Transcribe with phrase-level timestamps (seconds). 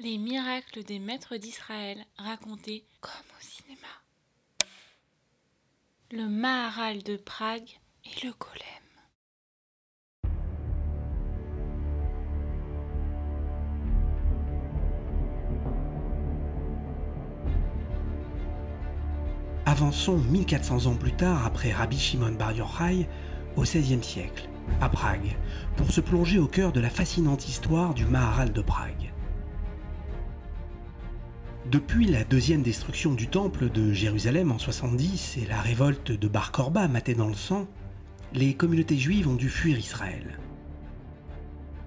[0.00, 3.88] Les miracles des maîtres d'Israël racontés comme au cinéma.
[6.12, 7.68] Le Maharal de Prague
[8.04, 8.62] et le golem.
[19.66, 23.08] Avançons 1400 ans plus tard, après Rabbi Shimon Bar Yochai,
[23.56, 24.48] au XVIe siècle,
[24.80, 25.36] à Prague,
[25.76, 29.12] pour se plonger au cœur de la fascinante histoire du Maharal de Prague.
[31.70, 36.50] Depuis la deuxième destruction du temple de Jérusalem en 70 et la révolte de Bar
[36.50, 37.68] Korba matée dans le sang,
[38.32, 40.38] les communautés juives ont dû fuir Israël.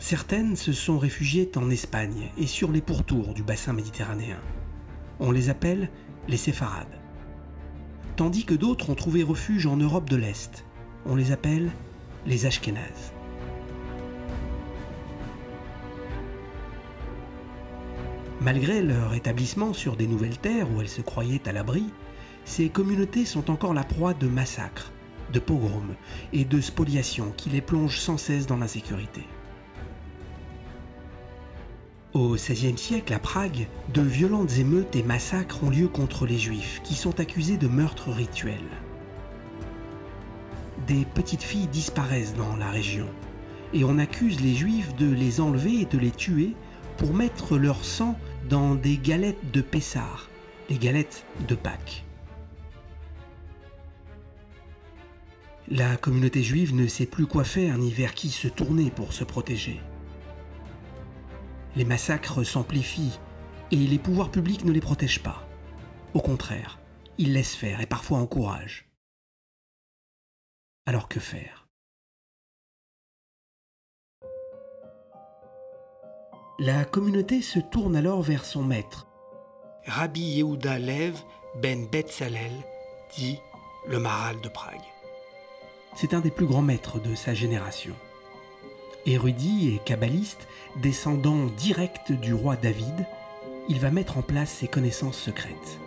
[0.00, 4.40] Certaines se sont réfugiées en Espagne et sur les pourtours du bassin méditerranéen.
[5.20, 5.90] On les appelle
[6.26, 6.98] les séfarades.
[8.16, 10.64] Tandis que d'autres ont trouvé refuge en Europe de l'Est.
[11.06, 11.70] On les appelle
[12.26, 13.12] les Ashkénazes.
[18.48, 21.84] Malgré leur établissement sur des nouvelles terres où elles se croyaient à l'abri,
[22.46, 24.90] ces communautés sont encore la proie de massacres,
[25.34, 25.94] de pogroms
[26.32, 29.20] et de spoliations qui les plongent sans cesse dans l'insécurité.
[32.14, 36.80] Au XVIe siècle, à Prague, de violentes émeutes et massacres ont lieu contre les Juifs,
[36.84, 38.56] qui sont accusés de meurtres rituels.
[40.86, 43.08] Des petites filles disparaissent dans la région,
[43.74, 46.54] et on accuse les Juifs de les enlever et de les tuer
[46.96, 48.18] pour mettre leur sang
[48.48, 50.28] dans des galettes de Pessar,
[50.70, 52.04] les galettes de Pâques.
[55.68, 59.22] La communauté juive ne sait plus quoi faire ni vers qui se tourner pour se
[59.24, 59.80] protéger.
[61.76, 63.18] Les massacres s'amplifient
[63.70, 65.46] et les pouvoirs publics ne les protègent pas.
[66.14, 66.78] Au contraire,
[67.18, 68.88] ils laissent faire et parfois encouragent.
[70.86, 71.57] Alors que faire?
[76.60, 79.06] La communauté se tourne alors vers son maître,
[79.86, 81.14] Rabbi Yehuda Lev
[81.62, 82.50] ben Betzalel,
[83.16, 83.38] dit
[83.86, 84.74] le Maral de Prague.
[85.94, 87.94] C'est un des plus grands maîtres de sa génération.
[89.06, 90.48] Érudit et kabbaliste,
[90.82, 93.06] descendant direct du roi David,
[93.68, 95.78] il va mettre en place ses connaissances secrètes.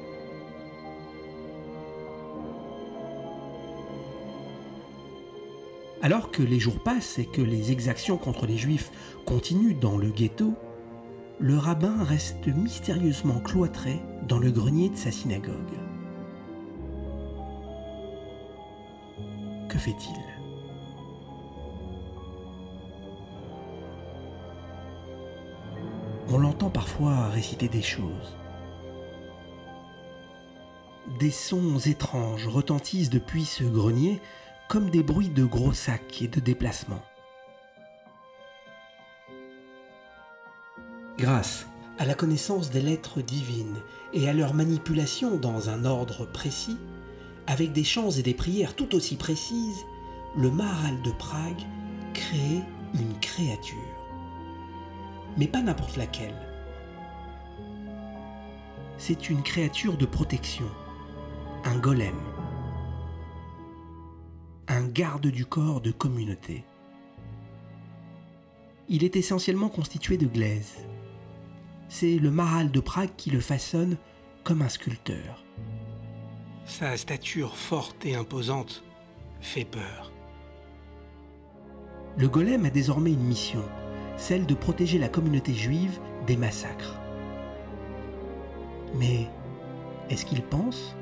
[6.03, 8.91] Alors que les jours passent et que les exactions contre les juifs
[9.25, 10.55] continuent dans le ghetto,
[11.39, 15.53] le rabbin reste mystérieusement cloîtré dans le grenier de sa synagogue.
[19.69, 20.17] Que fait-il?
[26.29, 28.37] On l'entend parfois réciter des choses.
[31.19, 34.19] Des sons étranges retentissent depuis ce grenier
[34.71, 37.03] comme des bruits de gros sacs et de déplacements.
[41.17, 41.67] Grâce
[41.99, 43.81] à la connaissance des lettres divines
[44.13, 46.77] et à leur manipulation dans un ordre précis,
[47.47, 49.83] avec des chants et des prières tout aussi précises,
[50.37, 51.63] le Maharal de Prague
[52.13, 52.61] crée
[52.93, 53.75] une créature.
[55.35, 56.47] Mais pas n'importe laquelle.
[58.97, 60.71] C'est une créature de protection,
[61.65, 62.15] un golem,
[64.71, 66.63] un garde du corps de communauté.
[68.87, 70.85] Il est essentiellement constitué de glaise.
[71.89, 73.97] C'est le Maral de Prague qui le façonne
[74.43, 75.43] comme un sculpteur.
[76.65, 78.83] Sa stature forte et imposante
[79.41, 80.11] fait peur.
[82.17, 83.63] Le golem a désormais une mission,
[84.15, 86.97] celle de protéger la communauté juive des massacres.
[88.95, 89.27] Mais
[90.09, 90.95] est-ce qu'il pense?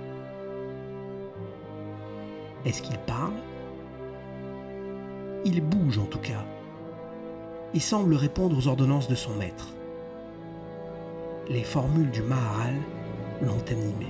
[2.65, 3.33] Est-ce qu'il parle?
[5.45, 6.45] Il bouge en tout cas
[7.73, 9.73] et semble répondre aux ordonnances de son maître.
[11.49, 12.75] Les formules du Maharal
[13.41, 14.07] l'ont animé.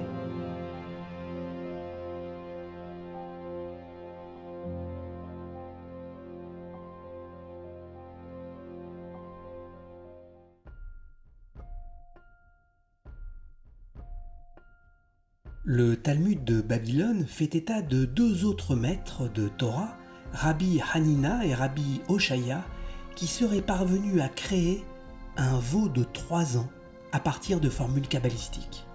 [15.71, 19.98] Le Talmud de Babylone fait état de deux autres maîtres de Torah,
[20.33, 22.63] Rabbi Hanina et Rabbi Oshaya,
[23.15, 24.83] qui seraient parvenus à créer
[25.37, 26.69] un veau de trois ans
[27.11, 28.85] à partir de formules kabbalistiques.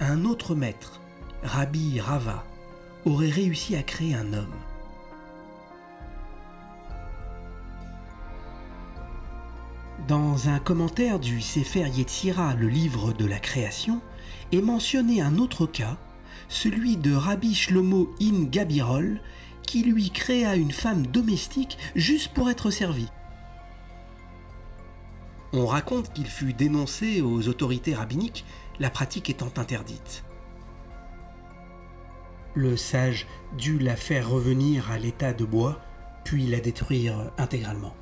[0.00, 1.00] Un autre maître,
[1.42, 2.44] Rabbi Rava,
[3.04, 4.54] aurait réussi à créer un homme.
[10.08, 14.00] Dans un commentaire du Sefer Yetzira, le livre de la création,
[14.52, 15.96] est mentionné un autre cas,
[16.48, 19.20] celui de Rabbi Shlomo in Gabirol,
[19.62, 23.08] qui lui créa une femme domestique juste pour être servie.
[25.52, 28.44] On raconte qu'il fut dénoncé aux autorités rabbiniques,
[28.80, 30.24] la pratique étant interdite.
[32.54, 33.26] Le sage
[33.56, 35.80] dut la faire revenir à l'état de bois,
[36.24, 37.94] puis la détruire intégralement.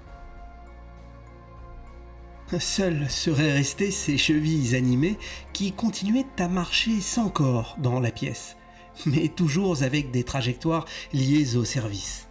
[2.58, 5.19] Seules seraient restées ses chevilles animées
[5.52, 8.56] qui continuaient à marcher sans corps dans la pièce,
[9.06, 12.28] mais toujours avec des trajectoires liées au service.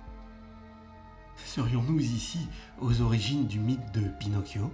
[1.45, 2.47] Serions-nous ici
[2.79, 4.71] aux origines du mythe de Pinocchio?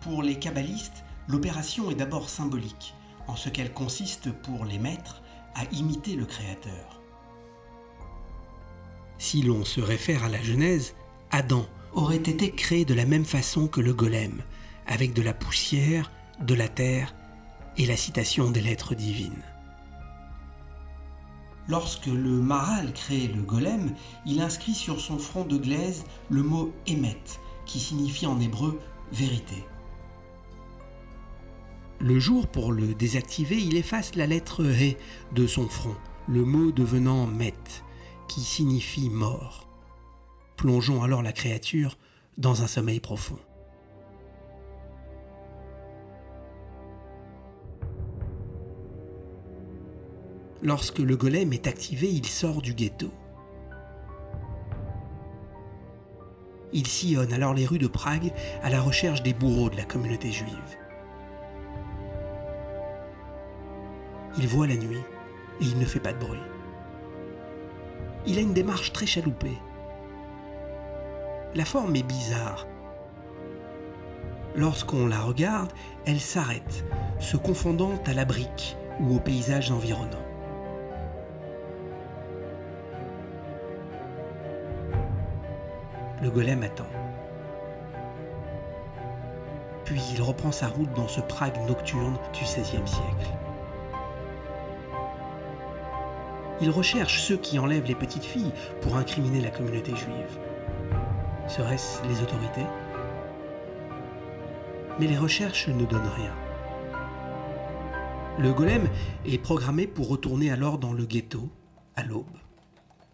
[0.00, 2.94] Pour les kabbalistes, l'opération est d'abord symbolique,
[3.26, 5.22] en ce qu'elle consiste pour les maîtres
[5.54, 7.00] à imiter le Créateur.
[9.18, 10.94] Si l'on se réfère à la Genèse,
[11.30, 14.42] Adam aurait été créé de la même façon que le golem,
[14.86, 16.10] avec de la poussière,
[16.40, 17.14] de la terre
[17.76, 19.42] et la citation des lettres divines.
[21.68, 23.94] Lorsque le Maral crée le golem,
[24.26, 27.16] il inscrit sur son front de glaise le mot Emet,
[27.64, 28.78] qui signifie en hébreu
[29.12, 29.64] vérité.
[32.00, 34.96] Le jour, pour le désactiver, il efface la lettre He
[35.32, 35.96] de son front,
[36.28, 37.54] le mot devenant Met,
[38.28, 39.63] qui signifie mort.
[40.64, 41.98] Plongeons alors la créature
[42.38, 43.36] dans un sommeil profond.
[50.62, 53.10] Lorsque le golem est activé, il sort du ghetto.
[56.72, 58.32] Il sillonne alors les rues de Prague
[58.62, 60.78] à la recherche des bourreaux de la communauté juive.
[64.38, 65.04] Il voit la nuit
[65.60, 66.40] et il ne fait pas de bruit.
[68.26, 69.58] Il a une démarche très chaloupée.
[71.54, 72.66] La forme est bizarre.
[74.56, 75.72] Lorsqu'on la regarde,
[76.04, 76.84] elle s'arrête,
[77.20, 80.18] se confondant à la brique ou aux paysages environnants.
[86.20, 86.86] Le golem attend.
[89.84, 93.30] Puis il reprend sa route dans ce Prague nocturne du XVIe siècle.
[96.60, 100.38] Il recherche ceux qui enlèvent les petites filles pour incriminer la communauté juive.
[101.46, 102.66] Serait-ce les autorités?
[104.98, 106.34] Mais les recherches ne donnent rien.
[108.38, 108.88] Le golem
[109.26, 111.50] est programmé pour retourner alors dans le ghetto
[111.96, 112.36] à l'aube.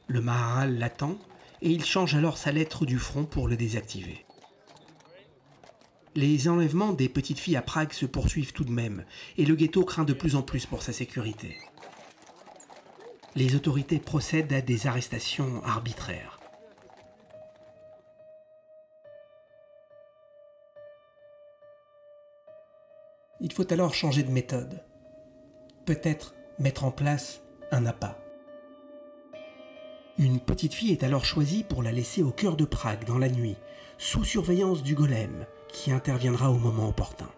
[0.07, 1.19] Le Maharal l'attend
[1.61, 4.25] et il change alors sa lettre du front pour le désactiver.
[6.15, 9.05] Les enlèvements des petites filles à Prague se poursuivent tout de même,
[9.37, 11.57] et le ghetto craint de plus en plus pour sa sécurité.
[13.37, 16.40] Les autorités procèdent à des arrestations arbitraires.
[23.41, 24.83] Il faut alors changer de méthode.
[25.87, 27.41] Peut-être mettre en place
[27.73, 28.19] un appât.
[30.19, 33.31] Une petite fille est alors choisie pour la laisser au cœur de Prague dans la
[33.31, 33.57] nuit,
[33.97, 37.31] sous surveillance du golem, qui interviendra au moment opportun.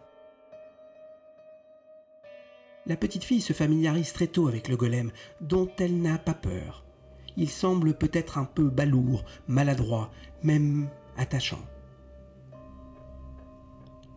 [2.86, 6.84] La petite fille se familiarise très tôt avec le golem, dont elle n'a pas peur.
[7.36, 10.10] Il semble peut-être un peu balourd, maladroit,
[10.42, 11.62] même attachant.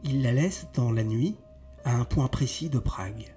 [0.03, 1.35] Il la laisse dans la nuit
[1.85, 3.35] à un point précis de Prague.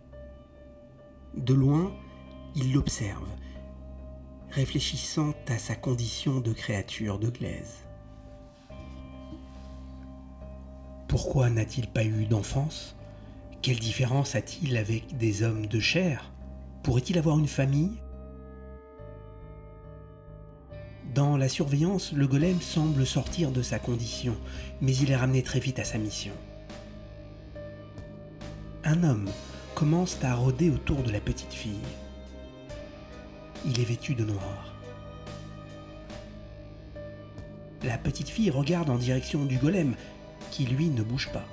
[1.35, 1.93] De loin,
[2.57, 3.29] il l'observe,
[4.51, 7.85] réfléchissant à sa condition de créature de glaise.
[11.09, 12.97] Pourquoi n'a-t-il pas eu d'enfance?
[13.61, 16.33] Quelle différence a-t-il avec des hommes de chair?
[16.83, 18.01] Pourrait-il avoir une famille?
[21.15, 24.37] Dans la surveillance, le golem semble sortir de sa condition,
[24.81, 26.35] mais il est ramené très vite à sa mission.
[28.91, 29.29] Un homme
[29.75, 31.85] commence à rôder autour de la petite fille.
[33.67, 34.73] Il est vêtu de noir.
[37.83, 39.95] La petite fille regarde en direction du golem,
[40.51, 41.45] qui lui ne bouge pas.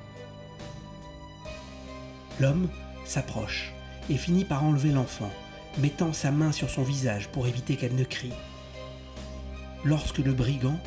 [2.40, 2.70] L'homme
[3.04, 3.74] s'approche
[4.10, 5.32] et finit par enlever l'enfant,
[5.78, 8.32] mettant sa main sur son visage pour éviter qu'elle ne crie.
[9.84, 10.80] Lorsque le brigand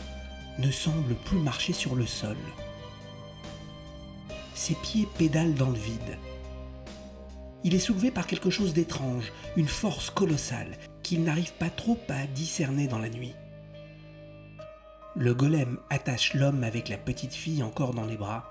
[0.58, 2.38] ne semble plus marcher sur le sol.
[4.54, 6.16] Ses pieds pédalent dans le vide.
[7.64, 12.26] Il est soulevé par quelque chose d'étrange, une force colossale qu'il n'arrive pas trop à
[12.26, 13.34] discerner dans la nuit.
[15.16, 18.44] Le golem attache l'homme avec la petite fille encore dans les bras,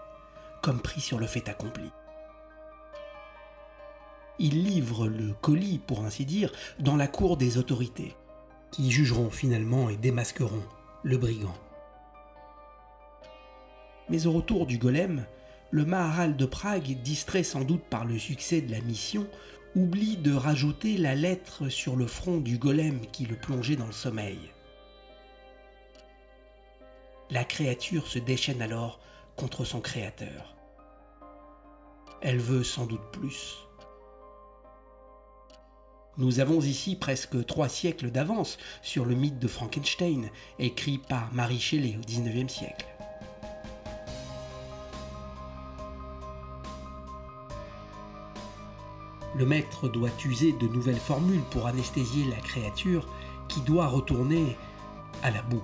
[0.61, 1.89] comme pris sur le fait accompli.
[4.39, 8.15] Il livre le colis, pour ainsi dire, dans la cour des autorités,
[8.71, 10.63] qui jugeront finalement et démasqueront
[11.03, 11.55] le brigand.
[14.09, 15.25] Mais au retour du golem,
[15.71, 19.27] le Maharal de Prague, distrait sans doute par le succès de la mission,
[19.75, 23.91] oublie de rajouter la lettre sur le front du golem qui le plongeait dans le
[23.91, 24.39] sommeil.
[27.29, 28.99] La créature se déchaîne alors
[29.35, 30.55] contre son créateur.
[32.21, 33.57] Elle veut sans doute plus.
[36.17, 41.59] Nous avons ici presque trois siècles d'avance sur le mythe de Frankenstein, écrit par Marie
[41.59, 42.96] Shelley au XIXe siècle.
[49.37, 53.07] Le maître doit user de nouvelles formules pour anesthésier la créature
[53.47, 54.57] qui doit retourner
[55.21, 55.61] à la boue.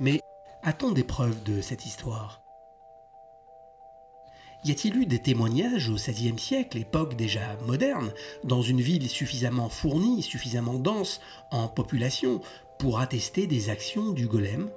[0.00, 0.20] Mais
[0.62, 2.42] a-t-on des preuves de cette histoire?
[4.64, 8.12] Y a-t-il eu des témoignages au XVIe siècle, époque déjà moderne,
[8.44, 12.42] dans une ville suffisamment fournie, suffisamment dense en population,
[12.78, 14.70] pour attester des actions du golem?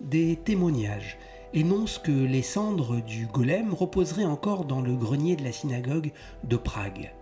[0.00, 1.18] Des témoignages
[1.52, 6.12] énoncent que les cendres du golem reposeraient encore dans le grenier de la synagogue
[6.44, 7.12] de Prague.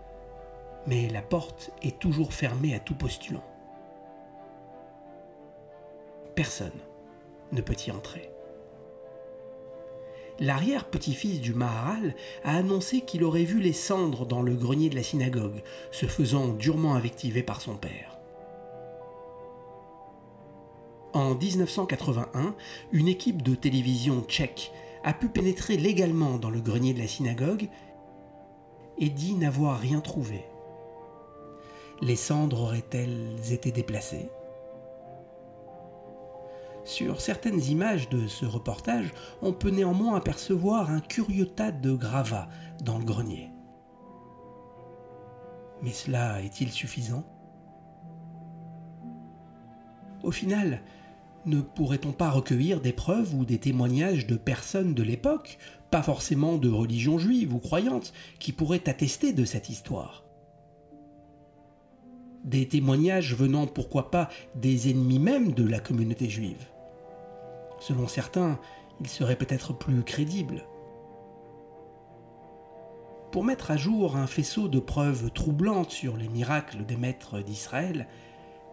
[0.87, 3.45] Mais la porte est toujours fermée à tout postulant.
[6.35, 6.71] Personne
[7.53, 8.31] ne peut y entrer
[10.41, 15.03] l'arrière-petit-fils du Maharal a annoncé qu'il aurait vu les cendres dans le grenier de la
[15.03, 18.18] synagogue, se faisant durement invectiver par son père.
[21.29, 22.55] En 1981,
[22.91, 24.73] une équipe de télévision tchèque
[25.05, 27.69] a pu pénétrer légalement dans le grenier de la synagogue
[28.97, 30.47] et dit n'avoir rien trouvé.
[32.01, 34.31] Les cendres auraient-elles été déplacées?
[36.85, 42.49] Sur certaines images de ce reportage, on peut néanmoins apercevoir un curieux tas de gravats
[42.83, 43.51] dans le grenier.
[45.83, 47.25] Mais cela est-il suffisant?
[50.23, 50.81] Au final,
[51.49, 55.59] ne pourrait-on pas recueillir des preuves ou des témoignages de personnes de l'époque,
[55.91, 60.25] pas forcément de religion juive ou croyante, qui pourraient attester de cette histoire?
[62.45, 66.67] Des témoignages venant pourquoi pas des ennemis même de la communauté juive?
[67.81, 68.59] Selon certains,
[69.01, 70.65] il serait peut-être plus crédible.
[73.33, 78.07] Pour mettre à jour un faisceau de preuves troublantes sur les miracles des maîtres d'Israël,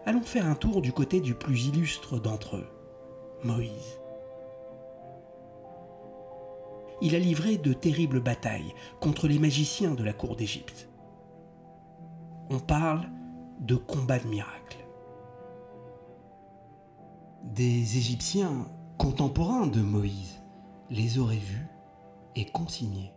[0.05, 2.67] allons faire un tour du côté du plus illustre d'entre eux,
[3.43, 4.00] Moïse.
[7.01, 10.89] Il a livré de terribles batailles contre les magiciens de la cour d'Égypte.
[12.50, 13.09] On parle
[13.59, 14.85] de combat de miracles.
[17.43, 20.41] Des Égyptiens contemporains de Moïse
[20.89, 21.67] les auraient vus
[22.35, 23.13] et consignés.